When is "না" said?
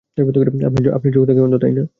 1.71-1.83